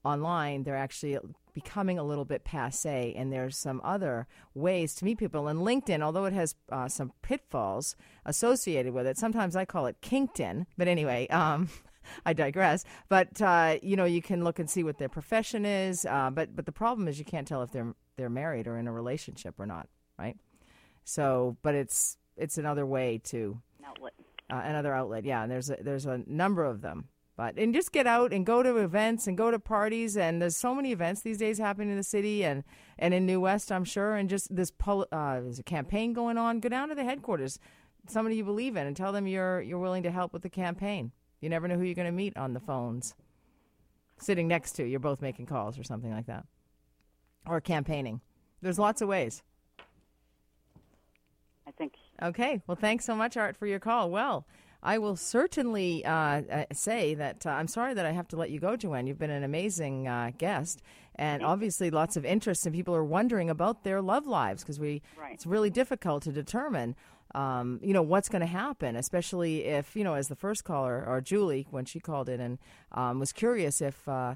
[0.04, 1.18] online, they're actually
[1.54, 3.14] becoming a little bit passe.
[3.16, 5.48] And there's some other ways to meet people.
[5.48, 10.00] And LinkedIn, although it has uh, some pitfalls associated with it, sometimes I call it
[10.00, 10.66] Kinkton.
[10.76, 11.68] But anyway, um,
[12.26, 12.84] I digress.
[13.08, 16.04] But uh, you know, you can look and see what their profession is.
[16.06, 18.86] Uh, but but the problem is you can't tell if they're they're married or in
[18.88, 19.88] a relationship or not,
[20.18, 20.36] right?
[21.04, 24.12] So, but it's it's another way to outlet.
[24.50, 25.24] uh, another outlet.
[25.24, 27.08] Yeah, and there's a, there's a number of them.
[27.36, 30.56] But and just get out and go to events and go to parties and there's
[30.56, 32.62] so many events these days happening in the city and
[32.98, 36.36] and in New West I'm sure and just this pol- uh, there's a campaign going
[36.36, 36.60] on.
[36.60, 37.58] Go down to the headquarters,
[38.06, 41.12] somebody you believe in, and tell them you're you're willing to help with the campaign.
[41.40, 43.14] You never know who you're going to meet on the phones,
[44.18, 44.84] sitting next to.
[44.84, 46.44] You're both making calls or something like that,
[47.46, 48.20] or campaigning.
[48.60, 49.42] There's lots of ways.
[51.66, 52.60] I think Okay.
[52.66, 54.10] Well, thanks so much, Art, for your call.
[54.10, 54.46] Well,
[54.82, 58.50] I will certainly uh, uh, say that uh, I'm sorry that I have to let
[58.50, 59.06] you go, Joanne.
[59.06, 60.82] You've been an amazing uh, guest,
[61.14, 65.02] and obviously lots of interest, and people are wondering about their love lives because we
[65.16, 65.34] Right.
[65.34, 66.96] it's really difficult to determine.
[67.34, 71.02] Um, you know what's going to happen, especially if you know, as the first caller
[71.06, 72.58] or Julie when she called in and
[72.90, 74.34] um, was curious if uh,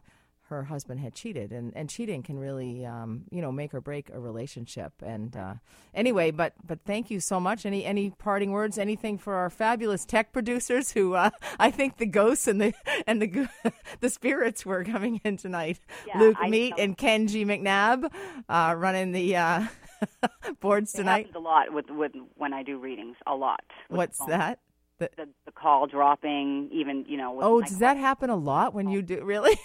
[0.49, 4.11] her husband had cheated, and, and cheating can really, um, you know, make or break
[4.11, 4.93] a relationship.
[5.03, 5.55] And uh,
[5.95, 7.67] anyway, but but thank you so much.
[7.67, 8.79] Any any parting words?
[8.79, 12.75] Anything for our fabulous tech producers who uh, I think the ghosts and the
[13.07, 13.49] and the
[14.01, 15.81] the spirits were coming in tonight.
[16.07, 16.83] Yeah, Luke I Meat know.
[16.85, 18.11] and Kenji McNabb
[18.49, 19.67] uh, running the uh,
[20.61, 21.31] boards it tonight.
[21.35, 23.17] a lot with with when I do readings.
[23.27, 23.65] A lot.
[23.89, 24.61] What's that?
[24.99, 27.39] The, The, the call dropping, even you know.
[27.43, 29.23] Oh, does that happen a lot when you do?
[29.25, 29.59] Really?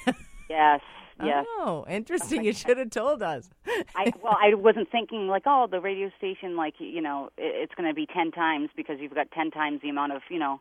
[0.51, 0.81] Yes.
[1.23, 1.45] Yes.
[1.59, 2.43] Oh, interesting.
[2.43, 3.49] You should have told us.
[3.95, 7.75] I well, I wasn't thinking like, oh, the radio station, like you know, it, it's
[7.75, 10.59] going to be ten times because you've got ten times the amount of you know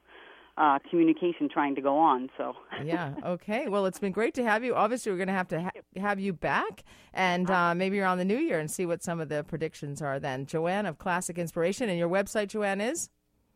[0.59, 2.29] uh, communication trying to go on.
[2.37, 3.15] So yeah.
[3.25, 3.69] Okay.
[3.69, 4.75] Well, it's been great to have you.
[4.75, 6.83] Obviously, we're going to have to ha- have you back,
[7.15, 10.19] and uh, maybe around the new year, and see what some of the predictions are.
[10.21, 13.09] Then, Joanne of Classic Inspiration, and your website, Joanne, is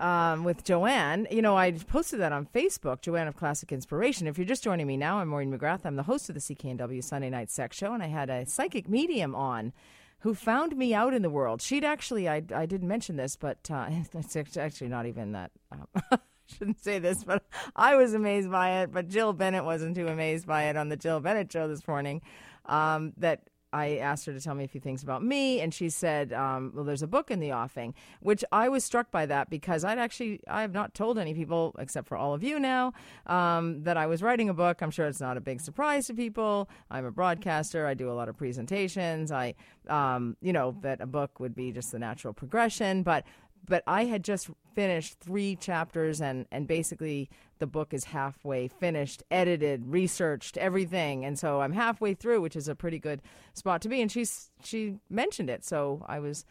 [0.00, 1.28] um, with Joanne.
[1.30, 4.26] You know, I posted that on Facebook, Joanne of Classic Inspiration.
[4.26, 5.84] If you're just joining me now, I'm Maureen McGrath.
[5.84, 8.88] I'm the host of the CKNW Sunday Night Sex Show, and I had a psychic
[8.88, 9.72] medium on
[10.20, 11.62] who found me out in the world.
[11.62, 15.50] She'd actually, I, I didn't mention this, but uh, it's actually not even that.
[15.72, 15.86] Um,
[16.46, 17.44] shouldn't say this, but
[17.76, 18.92] I was amazed by it.
[18.92, 22.22] But Jill Bennett wasn't too amazed by it on the Jill Bennett show this morning.
[22.66, 25.88] Um, that I asked her to tell me a few things about me, and she
[25.88, 29.50] said, um, "Well, there's a book in the offing," which I was struck by that
[29.50, 32.92] because I'd actually I have not told any people except for all of you now
[33.26, 34.82] um, that I was writing a book.
[34.82, 36.68] I'm sure it's not a big surprise to people.
[36.90, 37.86] I'm a broadcaster.
[37.86, 39.30] I do a lot of presentations.
[39.30, 39.54] I,
[39.88, 43.24] um, you know, that a book would be just the natural progression, but
[43.66, 49.22] but I had just finished three chapters, and and basically the book is halfway finished,
[49.30, 53.22] edited, researched, everything, and so I'm halfway through, which is a pretty good
[53.54, 54.00] spot to be.
[54.00, 56.44] And she's she mentioned it, so I was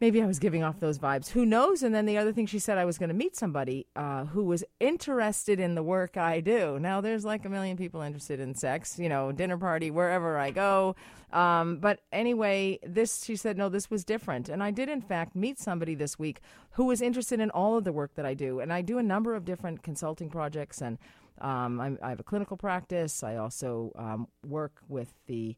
[0.00, 1.30] maybe I was giving off those vibes.
[1.30, 1.82] Who knows?
[1.82, 4.44] And then the other thing she said, I was going to meet somebody uh, who
[4.44, 6.78] was interested in the work I do.
[6.78, 10.50] Now, there's like a million people interested in sex, you know, dinner party, wherever I
[10.50, 10.96] go.
[11.32, 14.48] Um, but anyway, this, she said, no, this was different.
[14.48, 16.40] And I did, in fact, meet somebody this week
[16.72, 18.60] who was interested in all of the work that I do.
[18.60, 20.98] And I do a number of different consulting projects and
[21.38, 23.22] um, i have a clinical practice.
[23.22, 25.54] I also um, work with the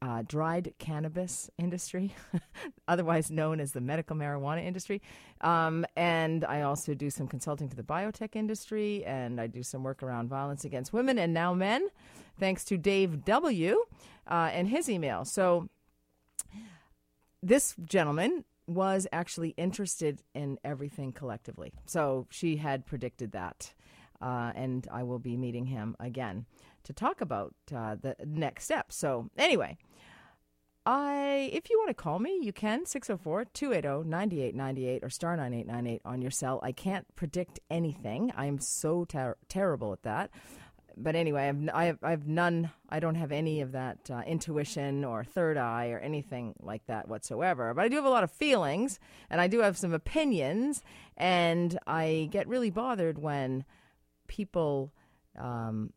[0.00, 2.14] uh, dried cannabis industry,
[2.88, 5.02] otherwise known as the medical marijuana industry.
[5.40, 9.82] Um, and I also do some consulting to the biotech industry, and I do some
[9.82, 11.88] work around violence against women and now men,
[12.38, 13.84] thanks to Dave W.
[14.26, 15.24] Uh, and his email.
[15.24, 15.68] So
[17.42, 21.72] this gentleman was actually interested in everything collectively.
[21.86, 23.72] So she had predicted that.
[24.20, 26.44] Uh, and I will be meeting him again
[26.84, 28.96] to talk about uh, the next steps.
[28.96, 29.78] So, anyway,
[30.88, 36.30] I if you want to call me, you can 604-280-9898 or star 9898 on your
[36.30, 36.60] cell.
[36.62, 38.32] I can't predict anything.
[38.34, 40.30] I'm so ter- terrible at that.
[40.96, 44.22] But anyway, I've, I have, I have none, I don't have any of that uh,
[44.26, 47.74] intuition or third eye or anything like that whatsoever.
[47.74, 48.98] But I do have a lot of feelings
[49.28, 50.82] and I do have some opinions.
[51.18, 53.66] And I get really bothered when
[54.26, 54.94] people
[55.38, 55.92] um,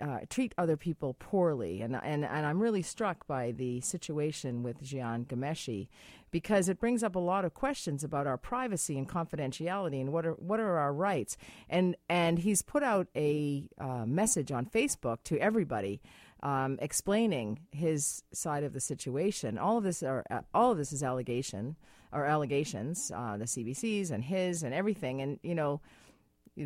[0.00, 1.80] uh, treat other people poorly.
[1.80, 5.88] And, and, and I'm really struck by the situation with Jian Ghomeshi
[6.30, 10.26] because it brings up a lot of questions about our privacy and confidentiality and what
[10.26, 11.36] are, what are our rights.
[11.68, 16.00] And, and he's put out a uh, message on Facebook to everybody.
[16.42, 19.58] Um, explaining his side of the situation.
[19.58, 21.76] All of this are uh, all of this is allegation
[22.12, 25.20] or allegations, uh, the CBC's and his and everything.
[25.20, 25.82] And you know,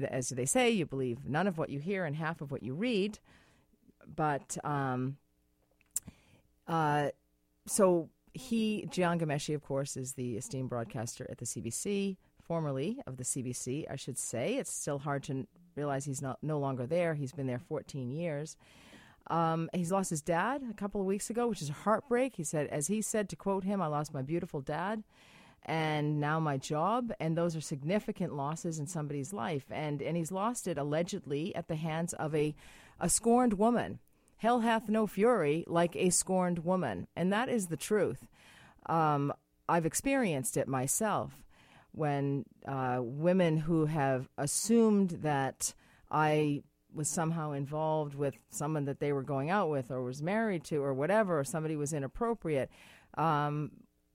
[0.09, 2.75] as they say, you believe none of what you hear and half of what you
[2.75, 3.19] read.
[4.15, 5.17] But um,
[6.67, 7.09] uh,
[7.67, 13.17] so he, Jian Ghomeshi, of course, is the esteemed broadcaster at the CBC, formerly of
[13.17, 14.57] the CBC, I should say.
[14.57, 17.15] It's still hard to realize he's not no longer there.
[17.15, 18.57] He's been there 14 years.
[19.29, 22.37] Um, he's lost his dad a couple of weeks ago, which is a heartbreak.
[22.37, 25.03] He said, as he said, to quote him, "I lost my beautiful dad."
[25.65, 29.65] And now my job and those are significant losses in somebody's life.
[29.71, 32.55] And and he's lost it allegedly at the hands of a
[33.01, 33.99] a scorned woman.
[34.37, 37.07] Hell hath no fury like a scorned woman.
[37.17, 38.27] And that is the truth.
[38.87, 39.33] Um,
[39.69, 41.43] i've experienced it myself
[41.93, 45.75] when uh, women who have assumed that
[46.11, 46.63] i
[46.95, 50.83] was somehow involved with someone that they were going out with or was married to
[50.83, 52.71] or whatever or somebody was inappropriate
[53.17, 53.71] um,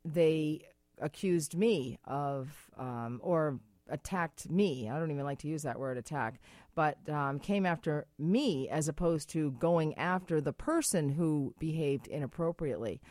[0.05, 0.61] they
[1.01, 3.59] accused me of um, or
[3.89, 4.89] attacked me.
[4.89, 6.39] I don't even like to use that word attack,
[6.75, 13.01] but um, came after me as opposed to going after the person who behaved inappropriately.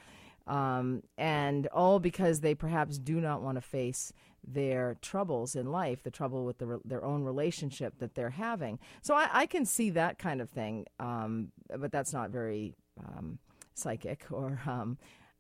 [0.47, 4.15] Um, and all because they perhaps do not want to face
[4.47, 8.79] their troubles in life, the trouble with the, their own relationship that they're having.
[9.03, 13.39] So I, I can see that kind of thing, um, but that's not very um,
[13.75, 14.97] psychic or um,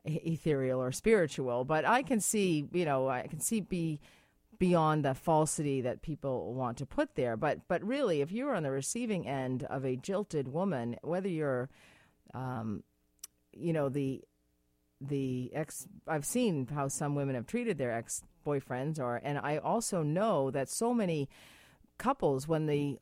[0.09, 4.01] ethereal or spiritual, but I can see, you know, I can see be
[4.59, 7.37] beyond the falsity that people want to put there.
[7.37, 11.69] But but really, if you're on the receiving end of a jilted woman, whether you're,
[12.35, 12.83] um,
[13.53, 14.23] you know, the
[15.01, 19.59] the ex, I've seen how some women have treated their ex boyfriends, or and I
[19.59, 21.29] also know that so many
[21.99, 22.99] couples when the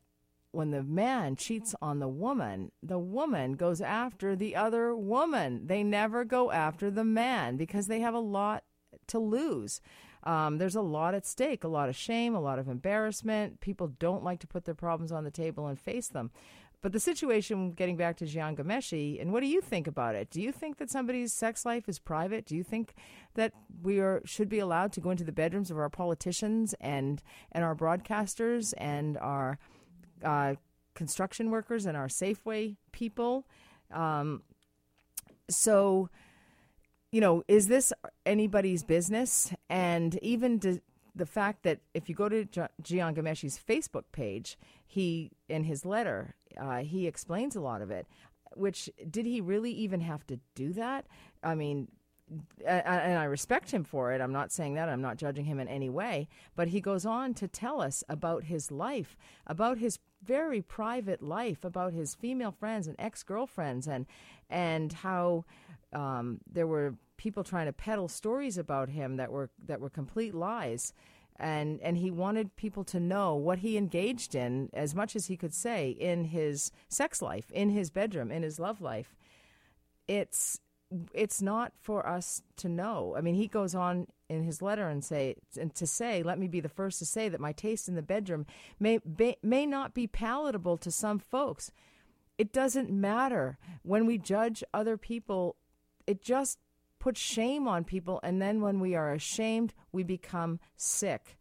[0.57, 5.67] when the man cheats on the woman, the woman goes after the other woman.
[5.67, 8.65] They never go after the man because they have a lot
[9.09, 9.81] to lose.
[10.25, 13.61] Um, there's a lot at stake, a lot of shame, a lot of embarrassment.
[13.61, 16.31] People don't like to put their problems on the table and face them.
[16.83, 20.31] But the situation, getting back to Jian Ghomeshi, and what do you think about it?
[20.31, 22.47] Do you think that somebody's sex life is private?
[22.47, 22.95] Do you think
[23.35, 27.23] that we are should be allowed to go into the bedrooms of our politicians and
[27.53, 29.59] and our broadcasters and our
[30.25, 30.55] uh,
[30.95, 33.47] construction workers and our Safeway people.
[33.93, 34.43] Um,
[35.49, 36.09] so,
[37.13, 37.93] you know, is this
[38.25, 39.53] anybody's business?
[39.71, 40.81] And even to,
[41.15, 46.35] the fact that if you go to Jian Ghomeshi's Facebook page, he in his letter
[46.57, 48.07] uh, he explains a lot of it.
[48.55, 51.07] Which did he really even have to do that?
[51.43, 51.89] I mean,
[52.67, 54.21] and I respect him for it.
[54.21, 54.89] I'm not saying that.
[54.89, 56.29] I'm not judging him in any way.
[56.57, 59.17] But he goes on to tell us about his life,
[59.47, 64.07] about his very private life, about his female friends and ex girlfriends, and
[64.51, 65.45] and how
[65.93, 70.35] um, there were people trying to peddle stories about him that were that were complete
[70.35, 70.93] lies.
[71.39, 75.37] And and he wanted people to know what he engaged in as much as he
[75.37, 79.15] could say in his sex life, in his bedroom, in his love life.
[80.09, 80.61] It's
[81.13, 83.15] it's not for us to know.
[83.17, 86.49] I mean, he goes on in his letter and say and to say, let me
[86.49, 88.47] be the first to say that my taste in the bedroom
[88.79, 91.71] may may, may not be palatable to some folks.
[92.39, 95.57] It doesn't matter when we judge other people.
[96.07, 96.59] It just
[96.99, 101.37] puts shame on people, and then when we are ashamed, we become sick.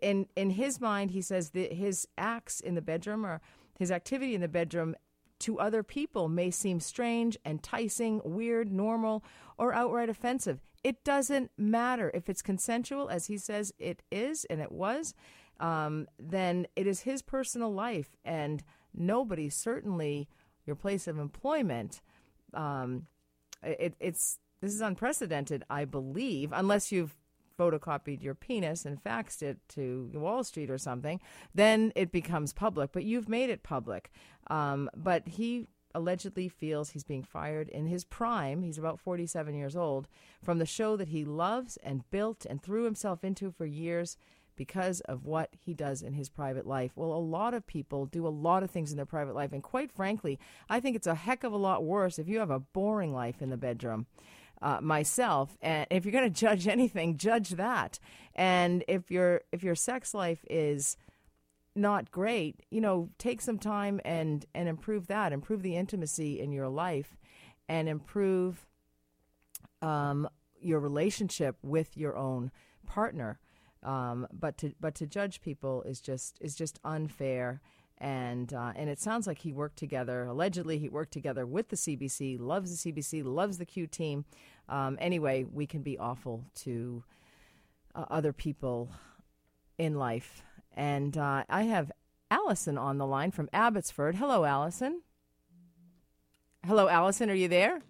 [0.00, 3.40] In in his mind, he says that his acts in the bedroom or
[3.78, 4.96] his activity in the bedroom
[5.40, 9.24] to other people may seem strange, enticing, weird, normal,
[9.58, 10.60] or outright offensive.
[10.82, 12.10] It doesn't matter.
[12.14, 15.14] If it's consensual, as he says it is and it was,
[15.58, 18.62] um, then it is his personal life, and
[18.94, 20.28] nobody, certainly
[20.66, 22.02] your place of employment,
[22.54, 23.06] um,
[23.62, 27.16] it, it's this is unprecedented, I believe, unless you've
[27.58, 31.20] photocopied your penis and faxed it to Wall Street or something,
[31.54, 32.92] then it becomes public.
[32.92, 34.10] But you've made it public.
[34.48, 38.62] Um, but he allegedly feels he's being fired in his prime.
[38.62, 40.06] He's about 47 years old
[40.42, 44.16] from the show that he loves and built and threw himself into for years
[44.56, 46.92] because of what he does in his private life.
[46.94, 49.52] Well, a lot of people do a lot of things in their private life.
[49.52, 50.38] And quite frankly,
[50.68, 53.42] I think it's a heck of a lot worse if you have a boring life
[53.42, 54.06] in the bedroom
[54.62, 55.56] uh, myself.
[55.60, 57.98] And if you're going to judge anything, judge that.
[58.34, 60.96] And if your if your sex life is
[61.76, 65.32] not great, you know, take some time and and improve that.
[65.32, 67.16] Improve the intimacy in your life,
[67.68, 68.66] and improve
[69.82, 70.28] um,
[70.60, 72.50] your relationship with your own
[72.86, 73.38] partner.
[73.82, 77.60] Um, but to but to judge people is just is just unfair
[77.98, 80.24] and uh, and it sounds like he worked together.
[80.24, 82.38] Allegedly, he worked together with the CBC.
[82.38, 83.24] Loves the CBC.
[83.24, 84.24] Loves the Q team.
[84.68, 87.04] Um, anyway, we can be awful to
[87.94, 88.90] uh, other people
[89.78, 90.42] in life.
[90.76, 91.90] And uh, I have
[92.30, 94.16] Allison on the line from Abbotsford.
[94.16, 95.02] Hello, Allison.
[96.66, 97.30] Hello, Allison.
[97.30, 97.80] Are you there?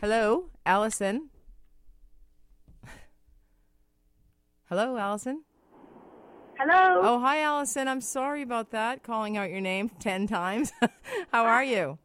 [0.00, 1.30] Hello, Allison.
[4.68, 5.42] Hello, Allison.
[6.58, 7.00] Hello.
[7.02, 7.86] Oh, hi, Allison.
[7.86, 10.72] I'm sorry about that, calling out your name 10 times.
[11.32, 11.98] How are you?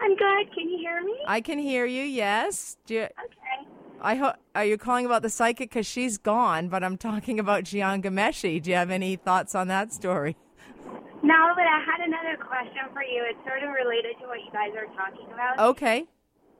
[0.00, 0.52] I'm good.
[0.54, 1.14] Can you hear me?
[1.26, 2.76] I can hear you, yes.
[2.86, 3.12] You, okay.
[4.00, 5.70] I ho- are you calling about the psychic?
[5.70, 8.62] Because she's gone, but I'm talking about Jian Ghomeshi.
[8.62, 10.36] Do you have any thoughts on that story?
[11.22, 13.26] No, but I had another question for you.
[13.26, 15.58] It's sort of related to what you guys are talking about.
[15.74, 16.06] Okay.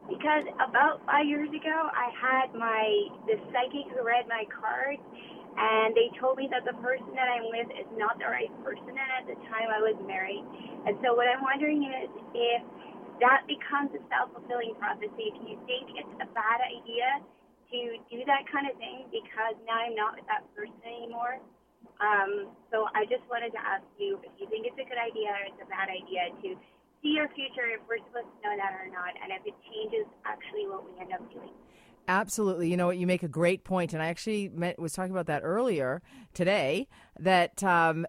[0.09, 2.82] Because about five years ago, I had my
[3.26, 5.03] the psychic who read my cards
[5.59, 8.95] and they told me that the person that I'm with is not the right person.
[8.95, 10.47] And at the time, I was married.
[10.86, 12.62] And so, what I'm wondering is if
[13.20, 17.22] that becomes a self fulfilling prophecy, if you think it's a bad idea
[17.70, 21.42] to do that kind of thing because now I'm not with that person anymore.
[21.98, 25.34] Um, so, I just wanted to ask you if you think it's a good idea
[25.34, 26.48] or it's a bad idea to
[27.02, 30.06] see our future, if we're supposed to know that or not, and if it changes
[30.24, 31.50] actually what we end up doing.
[32.08, 32.70] Absolutely.
[32.70, 32.96] You know what?
[32.96, 36.02] You make a great point, and I actually met, was talking about that earlier
[36.34, 36.88] today.
[37.18, 38.06] That um,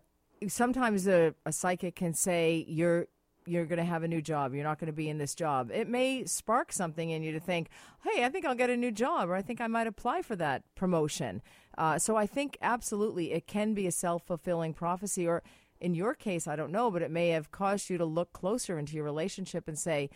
[0.47, 3.07] sometimes a, a psychic can say you're
[3.49, 4.53] you're going to have a new job.
[4.53, 5.71] You're not going to be in this job.
[5.73, 7.69] It may spark something in you to think,
[8.03, 10.35] hey, I think I'll get a new job, or I think I might apply for
[10.35, 11.41] that promotion.
[11.77, 15.41] Uh, so I think absolutely it can be a self fulfilling prophecy, or
[15.81, 18.77] in your case, I don't know, but it may have caused you to look closer
[18.77, 20.09] into your relationship and say,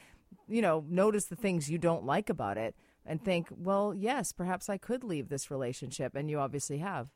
[0.47, 2.75] you know, notice the things you don't like about it
[3.05, 7.09] and think, well, yes, perhaps I could leave this relationship, and you obviously have.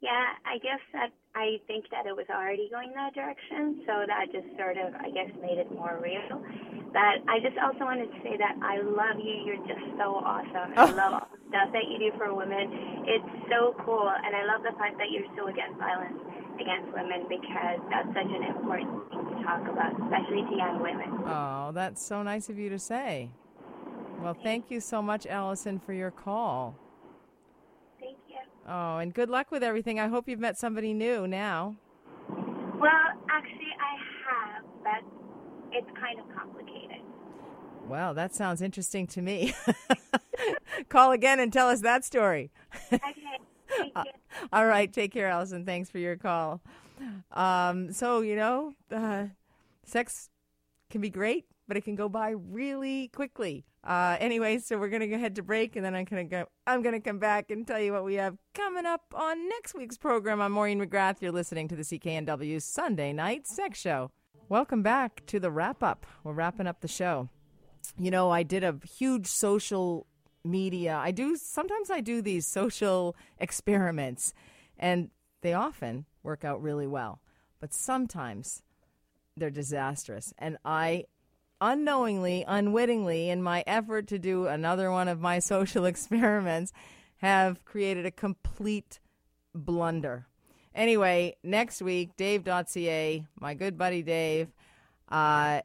[0.00, 4.32] Yeah, I guess that I think that it was already going that direction, so that
[4.34, 6.42] just sort of, I guess, made it more real.
[6.90, 9.46] But I just also wanted to say that I love you.
[9.46, 10.74] You're just so awesome.
[10.74, 10.90] Oh.
[10.90, 13.06] I love all the stuff that you do for women.
[13.06, 16.18] It's so cool, and I love the fact that you're so against violence
[16.58, 21.08] against women because that's such an important thing to talk about, especially to young women.
[21.24, 23.30] Oh, that's so nice of you to say.
[24.20, 26.76] Well, thank you so much, Allison, for your call.
[28.70, 29.98] Oh, and good luck with everything.
[29.98, 31.76] I hope you've met somebody new now.
[32.28, 32.90] Well,
[33.28, 33.96] actually, I
[34.30, 37.02] have, but it's kind of complicated.
[37.88, 39.52] Well, that sounds interesting to me.
[40.88, 42.52] Call again and tell us that story.
[42.92, 43.92] okay.
[44.52, 44.92] All right.
[44.92, 45.66] Take care, Allison.
[45.66, 46.60] Thanks for your call.
[47.32, 49.26] Um, so, you know, uh,
[49.84, 50.30] sex
[50.90, 53.64] can be great but it can go by really quickly.
[53.82, 56.46] Uh, anyway, so we're gonna go ahead to break, and then I'm gonna go.
[56.66, 59.96] I'm gonna come back and tell you what we have coming up on next week's
[59.96, 60.40] program.
[60.40, 61.16] I'm Maureen McGrath.
[61.20, 64.10] You're listening to the CKNW Sunday Night Sex Show.
[64.50, 66.04] Welcome back to the wrap up.
[66.24, 67.30] We're wrapping up the show.
[67.98, 70.06] You know, I did a huge social
[70.44, 70.96] media.
[70.96, 74.34] I do sometimes I do these social experiments,
[74.78, 75.08] and
[75.40, 77.22] they often work out really well,
[77.60, 78.62] but sometimes
[79.38, 80.34] they're disastrous.
[80.38, 81.04] And I
[81.60, 86.72] unknowingly, unwittingly, in my effort to do another one of my social experiments,
[87.18, 88.98] have created a complete
[89.54, 90.26] blunder.
[90.74, 94.48] Anyway, next week, Dave.ca, my good buddy Dave,
[95.08, 95.60] uh,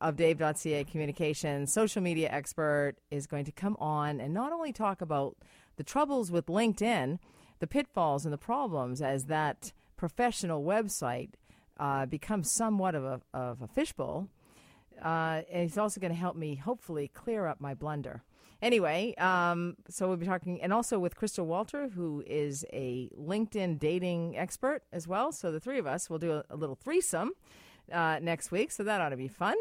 [0.00, 5.00] of Dave.ca Communications, social media expert, is going to come on and not only talk
[5.00, 5.36] about
[5.76, 7.18] the troubles with LinkedIn,
[7.60, 11.30] the pitfalls and the problems as that professional website
[11.78, 14.28] uh, becomes somewhat of a, of a fishbowl.
[15.02, 18.22] Uh, and he's also going to help me hopefully clear up my blunder.
[18.62, 23.80] Anyway, um, so we'll be talking, and also with Crystal Walter, who is a LinkedIn
[23.80, 25.32] dating expert as well.
[25.32, 27.32] So the three of us will do a, a little threesome
[27.90, 28.70] uh, next week.
[28.70, 29.56] So that ought to be fun.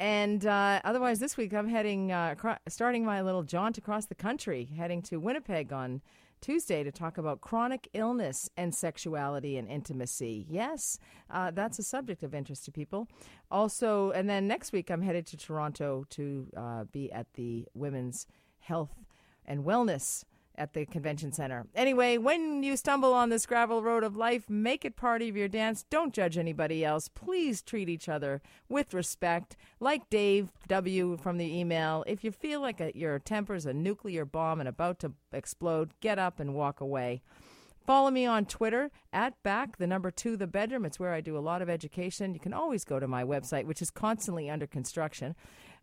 [0.00, 2.34] And uh, otherwise, this week I'm heading, uh,
[2.68, 6.00] starting my little jaunt across the country, heading to Winnipeg on
[6.40, 10.46] Tuesday to talk about chronic illness and sexuality and intimacy.
[10.48, 10.98] Yes,
[11.30, 13.08] uh, that's a subject of interest to people.
[13.50, 18.26] Also, and then next week I'm headed to Toronto to uh, be at the Women's
[18.58, 19.04] Health
[19.46, 20.24] and Wellness
[20.60, 21.66] at the convention center.
[21.74, 25.48] Anyway, when you stumble on this gravel road of life, make it part of your
[25.48, 25.86] dance.
[25.88, 27.08] Don't judge anybody else.
[27.08, 29.56] Please treat each other with respect.
[29.80, 31.16] Like Dave W.
[31.16, 34.98] from the email, if you feel like a, your temper's a nuclear bomb and about
[35.00, 37.22] to explode, get up and walk away.
[37.86, 40.84] Follow me on Twitter at back the number two the bedroom.
[40.84, 42.34] It's where I do a lot of education.
[42.34, 45.34] You can always go to my website, which is constantly under construction,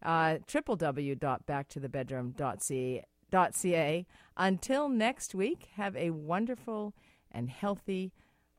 [0.03, 4.05] uh, www.backtothebedroom.ca ca.
[4.35, 6.93] Until next week, have a wonderful
[7.31, 8.13] and healthy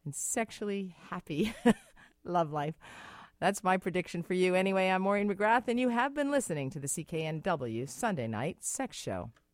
[0.04, 1.54] and sexually happy
[2.24, 2.74] love life.
[3.40, 4.54] That's my prediction for you.
[4.54, 8.96] Anyway, I'm Maureen McGrath, and you have been listening to the CKNW Sunday Night Sex
[8.96, 9.30] Show.